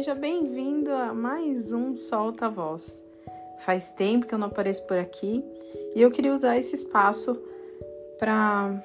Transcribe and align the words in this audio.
Seja 0.00 0.14
bem-vindo 0.14 0.90
a 0.92 1.12
mais 1.12 1.74
um 1.74 1.94
Solta 1.94 2.46
a 2.46 2.48
Voz. 2.48 3.02
Faz 3.66 3.90
tempo 3.90 4.24
que 4.24 4.34
eu 4.34 4.38
não 4.38 4.46
apareço 4.46 4.86
por 4.86 4.96
aqui 4.96 5.44
e 5.94 6.00
eu 6.00 6.10
queria 6.10 6.32
usar 6.32 6.56
esse 6.56 6.74
espaço 6.74 7.38
para 8.18 8.82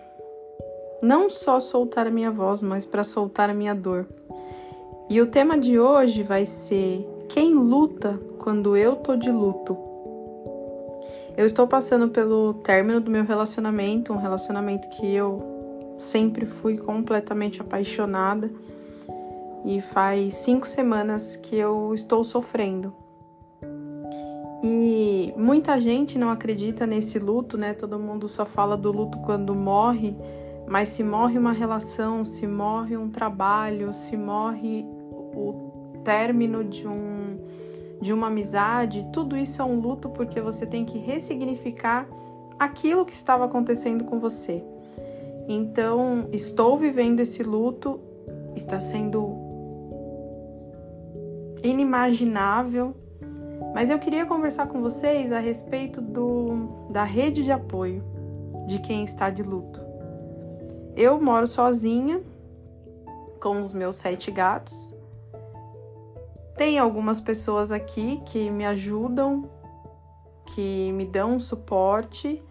não 1.01 1.29
só 1.29 1.61
soltar 1.61 2.05
a 2.05 2.11
minha 2.11 2.29
voz, 2.29 2.61
mas 2.61 2.85
para 2.85 3.05
soltar 3.05 3.49
a 3.49 3.53
minha 3.53 3.73
dor. 3.73 4.05
E 5.09 5.21
o 5.21 5.27
tema 5.27 5.57
de 5.57 5.79
hoje 5.79 6.21
vai 6.21 6.45
ser 6.45 7.07
quem 7.29 7.53
luta 7.53 8.19
quando 8.37 8.75
eu 8.75 8.97
tô 8.97 9.15
de 9.15 9.31
luto. 9.31 9.77
Eu 11.37 11.45
estou 11.45 11.65
passando 11.65 12.09
pelo 12.09 12.55
término 12.55 12.99
do 12.99 13.09
meu 13.09 13.23
relacionamento, 13.23 14.11
um 14.11 14.17
relacionamento 14.17 14.89
que 14.89 15.15
eu 15.15 15.95
sempre 15.97 16.45
fui 16.45 16.77
completamente 16.77 17.61
apaixonada 17.61 18.51
e 19.65 19.81
faz 19.81 20.35
cinco 20.35 20.67
semanas 20.67 21.35
que 21.35 21.55
eu 21.55 21.93
estou 21.93 22.23
sofrendo. 22.23 22.93
E 24.63 25.33
muita 25.37 25.79
gente 25.79 26.17
não 26.17 26.29
acredita 26.29 26.87
nesse 26.87 27.19
luto, 27.19 27.57
né? 27.57 27.73
Todo 27.73 27.99
mundo 27.99 28.27
só 28.27 28.45
fala 28.45 28.77
do 28.77 28.91
luto 28.91 29.17
quando 29.19 29.53
morre, 29.53 30.15
mas 30.67 30.89
se 30.89 31.03
morre 31.03 31.37
uma 31.37 31.51
relação, 31.51 32.23
se 32.23 32.47
morre 32.47 32.95
um 32.95 33.09
trabalho, 33.09 33.93
se 33.93 34.15
morre 34.15 34.85
o 35.35 35.99
término 36.03 36.63
de 36.63 36.87
um 36.87 37.39
de 38.01 38.13
uma 38.13 38.27
amizade, 38.27 39.07
tudo 39.11 39.37
isso 39.37 39.61
é 39.61 39.65
um 39.65 39.79
luto 39.79 40.09
porque 40.09 40.39
você 40.41 40.65
tem 40.65 40.85
que 40.85 40.99
ressignificar 40.99 42.07
aquilo 42.59 43.05
que 43.05 43.13
estava 43.13 43.45
acontecendo 43.45 44.03
com 44.03 44.19
você. 44.19 44.63
Então, 45.47 46.27
estou 46.31 46.77
vivendo 46.77 47.19
esse 47.21 47.41
luto, 47.41 47.99
está 48.55 48.79
sendo 48.79 49.44
inimaginável. 51.65 52.95
Mas 53.73 53.89
eu 53.89 53.99
queria 53.99 54.25
conversar 54.25 54.67
com 54.67 54.81
vocês 54.81 55.31
a 55.31 55.39
respeito 55.39 56.01
do, 56.01 56.87
da 56.89 57.03
rede 57.03 57.43
de 57.43 57.51
apoio 57.51 58.03
de 58.67 58.79
quem 58.79 59.03
está 59.03 59.29
de 59.29 59.43
luto. 59.43 59.81
Eu 60.95 61.21
moro 61.21 61.45
sozinha 61.45 62.21
com 63.41 63.61
os 63.61 63.73
meus 63.73 63.95
sete 63.95 64.31
gatos. 64.31 64.97
Tem 66.57 66.79
algumas 66.79 67.19
pessoas 67.19 67.71
aqui 67.71 68.21
que 68.25 68.49
me 68.49 68.65
ajudam, 68.65 69.49
que 70.45 70.91
me 70.93 71.05
dão 71.05 71.39
suporte. 71.39 72.41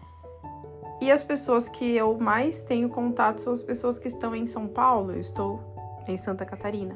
E 1.01 1.11
as 1.11 1.23
pessoas 1.23 1.67
que 1.67 1.95
eu 1.95 2.17
mais 2.17 2.63
tenho 2.63 2.87
contato 2.89 3.41
são 3.41 3.51
as 3.51 3.63
pessoas 3.63 3.97
que 3.97 4.07
estão 4.07 4.35
em 4.35 4.45
São 4.45 4.67
Paulo. 4.67 5.11
Eu 5.11 5.19
estou 5.19 5.59
em 6.07 6.17
Santa 6.17 6.45
Catarina. 6.45 6.95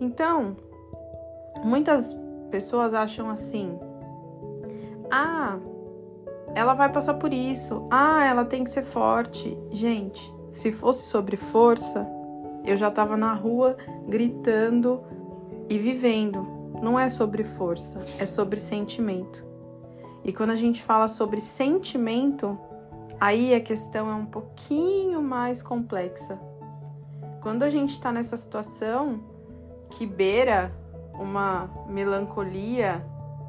Então, 0.00 0.56
muitas 1.62 2.16
pessoas 2.50 2.94
acham 2.94 3.28
assim: 3.28 3.78
ah, 5.10 5.58
ela 6.54 6.74
vai 6.74 6.90
passar 6.90 7.14
por 7.14 7.32
isso, 7.32 7.86
ah, 7.90 8.24
ela 8.24 8.44
tem 8.44 8.64
que 8.64 8.70
ser 8.70 8.82
forte. 8.82 9.56
Gente, 9.70 10.34
se 10.52 10.72
fosse 10.72 11.06
sobre 11.06 11.36
força, 11.36 12.06
eu 12.64 12.76
já 12.76 12.88
estava 12.88 13.16
na 13.16 13.32
rua 13.34 13.76
gritando 14.08 15.02
e 15.68 15.78
vivendo. 15.78 16.46
Não 16.82 16.98
é 16.98 17.08
sobre 17.08 17.44
força, 17.44 18.02
é 18.18 18.26
sobre 18.26 18.58
sentimento. 18.58 19.44
E 20.24 20.32
quando 20.32 20.50
a 20.50 20.56
gente 20.56 20.82
fala 20.82 21.08
sobre 21.08 21.40
sentimento, 21.40 22.58
aí 23.20 23.54
a 23.54 23.60
questão 23.60 24.10
é 24.10 24.14
um 24.14 24.26
pouquinho 24.26 25.22
mais 25.22 25.62
complexa. 25.62 26.38
Quando 27.42 27.62
a 27.62 27.70
gente 27.70 27.92
está 27.92 28.12
nessa 28.12 28.36
situação, 28.36 29.20
que 29.90 30.06
beira 30.06 30.72
uma 31.14 31.68
melancolia, 31.86 33.04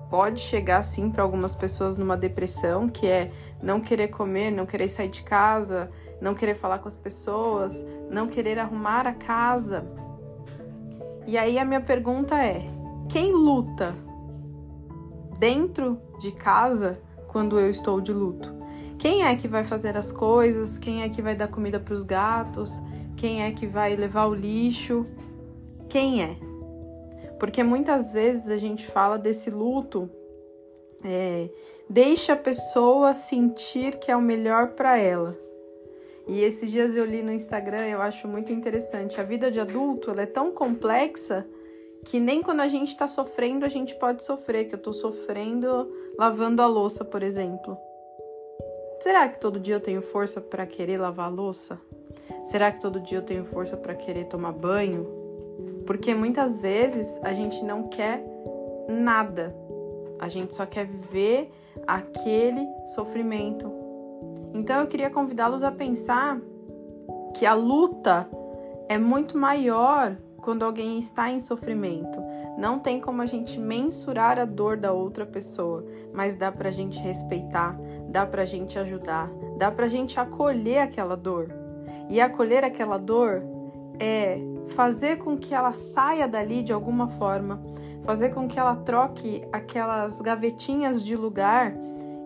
pode 0.10 0.42
chegar 0.42 0.84
sim 0.84 1.10
para 1.10 1.24
algumas 1.24 1.56
pessoas 1.56 1.96
numa 1.96 2.18
depressão, 2.18 2.90
que 2.90 3.08
é 3.08 3.32
não 3.62 3.80
querer 3.80 4.10
comer, 4.10 4.52
não 4.52 4.66
querer 4.66 4.90
sair 4.90 5.10
de 5.10 5.24
casa, 5.24 5.90
não 6.20 6.36
querer 6.36 6.56
falar 6.56 6.80
com 6.80 6.88
as 6.88 6.98
pessoas, 6.98 7.86
não 8.10 8.28
querer 8.28 8.60
arrumar 8.60 9.08
a 9.08 9.14
casa. 9.14 9.86
E 11.26 11.38
aí 11.38 11.58
a 11.58 11.64
minha 11.64 11.82
pergunta 11.82 12.36
é: 12.36 12.70
quem 13.08 13.32
luta 13.32 13.96
dentro 15.40 16.00
de 16.20 16.32
casa 16.32 17.00
quando 17.28 17.60
eu 17.60 17.70
estou 17.70 18.02
de 18.02 18.12
luto? 18.12 18.62
Quem 18.98 19.24
é 19.24 19.36
que 19.36 19.48
vai 19.48 19.64
fazer 19.64 19.98
as 19.98 20.12
coisas? 20.12 20.78
Quem 20.78 21.02
é 21.02 21.10
que 21.10 21.22
vai 21.22 21.36
dar 21.36 21.48
comida 21.48 21.80
para 21.80 21.94
os 21.94 22.04
gatos? 22.04 22.72
Quem 23.16 23.44
é 23.44 23.52
que 23.52 23.66
vai 23.66 23.96
levar 23.96 24.28
o 24.28 24.36
lixo? 24.36 25.04
Quem 25.92 26.24
é. 26.24 26.38
Porque 27.38 27.62
muitas 27.62 28.14
vezes 28.14 28.50
a 28.50 28.58
gente 28.58 28.88
fala 28.88 29.18
desse 29.18 29.50
luto, 29.50 30.10
é, 31.04 31.50
deixa 31.90 32.34
a 32.34 32.38
pessoa 32.38 33.14
sentir 33.14 34.00
que 34.00 34.10
é 34.10 34.16
o 34.16 34.22
melhor 34.22 34.70
para 34.70 34.98
ela. 34.98 35.38
E 36.28 36.40
esses 36.42 36.72
dias 36.72 36.96
eu 36.96 37.04
li 37.04 37.22
no 37.22 37.34
Instagram, 37.34 37.88
eu 37.88 38.02
acho 38.02 38.28
muito 38.28 38.54
interessante. 38.54 39.20
A 39.20 39.24
vida 39.24 39.52
de 39.52 39.60
adulto 39.60 40.12
ela 40.12 40.22
é 40.22 40.26
tão 40.26 40.52
complexa 40.52 41.46
que 42.06 42.20
nem 42.20 42.42
quando 42.42 42.62
a 42.62 42.68
gente 42.68 42.90
está 42.90 43.08
sofrendo 43.08 43.66
a 43.66 43.70
gente 43.70 43.96
pode 43.96 44.24
sofrer. 44.24 44.66
Que 44.66 44.76
eu 44.76 44.78
estou 44.78 44.94
sofrendo 44.94 45.92
lavando 46.18 46.62
a 46.62 46.68
louça, 46.68 47.04
por 47.04 47.22
exemplo. 47.22 47.78
Será 49.00 49.28
que 49.28 49.42
todo 49.42 49.60
dia 49.60 49.76
eu 49.76 49.82
tenho 49.82 50.02
força 50.02 50.40
para 50.40 50.66
querer 50.66 50.98
lavar 50.98 51.26
a 51.26 51.30
louça? 51.30 51.82
Será 52.46 52.72
que 52.72 52.80
todo 52.80 53.02
dia 53.02 53.18
eu 53.18 53.24
tenho 53.24 53.44
força 53.46 53.76
para 53.76 53.96
querer 53.96 54.26
tomar 54.26 54.52
banho? 54.54 55.21
Porque 55.92 56.16
muitas 56.16 56.62
vezes 56.62 57.20
a 57.22 57.34
gente 57.34 57.66
não 57.66 57.90
quer 57.90 58.24
nada, 58.88 59.54
a 60.22 60.30
gente 60.30 60.54
só 60.54 60.66
quer 60.66 60.86
viver 60.86 61.52
aquele 61.86 62.66
sofrimento. 62.96 63.70
Então 64.54 64.80
eu 64.80 64.88
queria 64.88 65.10
convidá-los 65.10 65.64
a 65.64 65.70
pensar 65.70 66.40
que 67.36 67.46
a 67.46 67.54
luta 67.54 68.26
é 68.88 68.98
muito 68.98 69.38
maior 69.38 70.16
quando 70.38 70.64
alguém 70.64 70.98
está 70.98 71.30
em 71.30 71.42
sofrimento. 71.42 72.24
Não 72.58 72.80
tem 72.80 73.02
como 73.02 73.22
a 73.22 73.26
gente 73.26 73.60
mensurar 73.60 74.40
a 74.40 74.46
dor 74.46 74.78
da 74.78 74.94
outra 74.94 75.26
pessoa, 75.26 75.86
mas 76.14 76.36
dá 76.36 76.50
pra 76.54 76.72
gente 76.72 77.00
respeitar, 77.00 77.78
dá 78.08 78.26
pra 78.26 78.46
gente 78.46 78.80
ajudar, 78.80 79.30
dá 79.58 79.70
pra 79.70 79.90
gente 79.90 80.18
acolher 80.18 80.84
aquela 80.84 81.18
dor. 81.18 81.54
E 82.08 82.22
acolher 82.22 82.64
aquela 82.64 82.98
dor 82.98 83.44
é 84.02 84.40
fazer 84.70 85.18
com 85.18 85.38
que 85.38 85.54
ela 85.54 85.74
saia 85.74 86.28
dali 86.28 86.64
de 86.64 86.74
alguma 86.74 87.08
forma, 87.08 87.62
fazer 88.04 88.30
com 88.30 88.48
que 88.48 88.60
ela 88.60 88.76
troque 88.76 89.44
aquelas 89.54 90.20
gavetinhas 90.20 91.04
de 91.04 91.16
lugar 91.16 91.76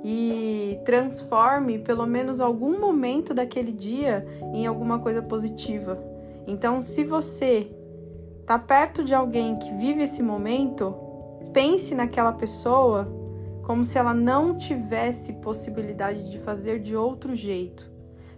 e 0.01 0.79
transforme 0.85 1.79
pelo 1.79 2.05
menos 2.05 2.39
algum 2.39 2.79
momento 2.79 3.33
daquele 3.33 3.73
dia 3.73 4.25
em 4.53 4.65
alguma 4.65 4.99
coisa 4.99 5.21
positiva. 5.21 6.01
Então, 6.47 6.81
se 6.81 7.03
você 7.03 7.67
está 8.39 8.57
perto 8.57 9.03
de 9.03 9.13
alguém 9.13 9.57
que 9.57 9.73
vive 9.73 10.03
esse 10.03 10.23
momento, 10.23 10.95
pense 11.51 11.93
naquela 11.93 12.31
pessoa 12.31 13.11
como 13.63 13.83
se 13.83 13.97
ela 13.97 14.13
não 14.13 14.55
tivesse 14.55 15.33
possibilidade 15.33 16.31
de 16.31 16.39
fazer 16.39 16.79
de 16.79 16.95
outro 16.95 17.35
jeito. 17.35 17.94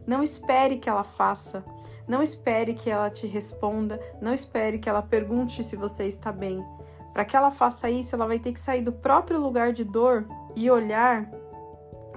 Não 0.08 0.24
espere 0.24 0.78
que 0.78 0.90
ela 0.90 1.04
faça, 1.04 1.66
não 2.08 2.24
espere 2.24 2.74
que 2.74 2.90
ela 2.90 3.10
te 3.10 3.28
responda, 3.28 4.00
não 4.22 4.34
espere 4.34 4.80
que 4.80 4.88
ela 4.88 5.02
pergunte 5.02 5.62
se 5.66 5.76
você 5.76 6.06
está 6.06 6.32
bem. 6.32 6.66
Para 7.12 7.26
que 7.26 7.36
ela 7.36 7.52
faça 7.52 7.90
isso, 7.90 8.16
ela 8.16 8.26
vai 8.26 8.40
ter 8.40 8.54
que 8.54 8.60
sair 8.60 8.82
do 8.82 8.94
próprio 8.94 9.38
lugar 9.38 9.74
de 9.74 9.84
dor 9.84 10.26
e 10.56 10.72
olhar 10.72 11.30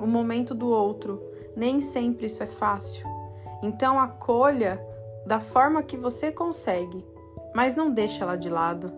o 0.00 0.06
momento 0.06 0.54
do 0.54 0.68
outro. 0.68 1.20
Nem 1.56 1.80
sempre 1.80 2.26
isso 2.26 2.42
é 2.44 2.46
fácil. 2.46 3.04
Então 3.60 3.98
acolha 3.98 4.80
da 5.26 5.40
forma 5.40 5.82
que 5.82 5.96
você 5.96 6.30
consegue, 6.30 7.04
mas 7.54 7.74
não 7.74 7.90
deixe 7.90 8.22
ela 8.22 8.36
de 8.36 8.48
lado. 8.48 8.92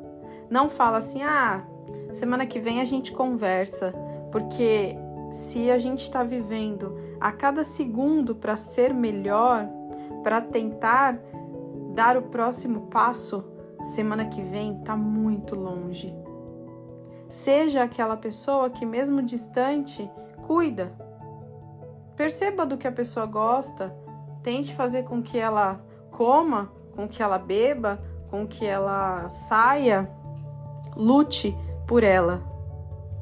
Não 0.50 0.68
fala 0.68 0.98
assim: 0.98 1.22
"Ah, 1.22 1.64
semana 2.12 2.44
que 2.44 2.60
vem 2.60 2.80
a 2.80 2.84
gente 2.84 3.10
conversa", 3.10 3.94
porque 4.30 4.94
se 5.30 5.70
a 5.70 5.78
gente 5.78 6.02
está 6.02 6.22
vivendo 6.22 6.98
a 7.22 7.30
cada 7.30 7.62
segundo 7.62 8.34
para 8.34 8.56
ser 8.56 8.92
melhor, 8.92 9.68
para 10.24 10.40
tentar 10.40 11.20
dar 11.94 12.16
o 12.16 12.22
próximo 12.22 12.88
passo, 12.88 13.44
semana 13.84 14.24
que 14.24 14.42
vem 14.42 14.80
está 14.80 14.96
muito 14.96 15.54
longe. 15.54 16.12
Seja 17.28 17.84
aquela 17.84 18.16
pessoa 18.16 18.68
que, 18.70 18.84
mesmo 18.84 19.22
distante, 19.22 20.10
cuida. 20.48 20.92
Perceba 22.16 22.66
do 22.66 22.76
que 22.76 22.88
a 22.88 22.92
pessoa 22.92 23.24
gosta, 23.24 23.94
tente 24.42 24.74
fazer 24.74 25.04
com 25.04 25.22
que 25.22 25.38
ela 25.38 25.80
coma, 26.10 26.72
com 26.96 27.06
que 27.06 27.22
ela 27.22 27.38
beba, 27.38 28.02
com 28.30 28.48
que 28.48 28.66
ela 28.66 29.30
saia, 29.30 30.10
lute 30.96 31.56
por 31.86 32.02
ela. 32.02 32.42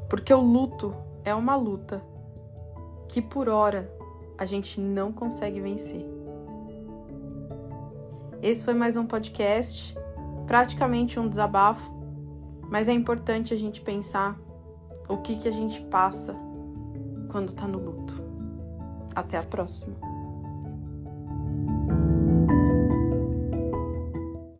Porque 0.09 0.33
o 0.33 0.41
luto 0.41 0.95
é 1.23 1.35
uma 1.35 1.55
luta 1.55 2.10
que 3.11 3.21
por 3.21 3.49
hora 3.49 3.93
a 4.39 4.45
gente 4.45 4.81
não 4.81 5.13
consegue 5.13 5.61
vencer. 5.61 6.07
Esse 8.41 8.65
foi 8.65 8.73
mais 8.73 8.97
um 8.97 9.05
podcast 9.05 9.95
praticamente 10.47 11.19
um 11.19 11.29
desabafo, 11.29 11.93
mas 12.71 12.89
é 12.89 12.93
importante 12.93 13.53
a 13.53 13.57
gente 13.57 13.81
pensar 13.81 14.39
o 15.09 15.19
que, 15.19 15.37
que 15.37 15.49
a 15.49 15.53
gente 15.53 15.83
passa 15.83 16.37
quando 17.31 17.53
tá 17.53 17.67
no 17.67 17.79
luto. 17.79 18.23
Até 19.15 19.39
a 19.39 19.43
próxima! 19.43 20.10